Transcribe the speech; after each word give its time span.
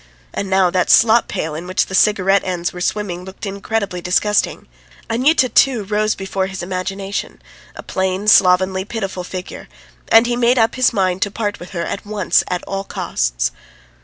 And 0.33 0.49
now 0.49 0.71
that 0.71 0.89
slop 0.89 1.27
pail 1.27 1.53
in 1.53 1.67
which 1.67 1.85
the 1.85 1.93
cigarette 1.93 2.41
ends 2.43 2.73
were 2.73 2.81
swimming 2.81 3.23
looked 3.23 3.45
incredibly 3.45 4.01
disgusting. 4.01 4.67
Anyuta, 5.11 5.47
too, 5.47 5.83
rose 5.83 6.15
before 6.15 6.47
his 6.47 6.63
imagination 6.63 7.39
a 7.75 7.83
plain, 7.83 8.27
slovenly, 8.27 8.83
pitiful 8.83 9.23
figure... 9.23 9.67
and 10.07 10.25
he 10.25 10.35
made 10.35 10.57
up 10.57 10.73
his 10.73 10.91
mind 10.91 11.21
to 11.21 11.29
part 11.29 11.59
with 11.59 11.69
her 11.73 11.83
at 11.85 12.03
once, 12.03 12.43
at 12.47 12.63
all 12.63 12.83
costs. 12.83 13.51